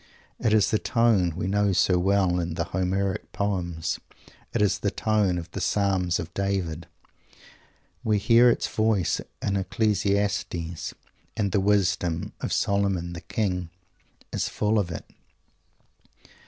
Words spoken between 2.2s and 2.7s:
in the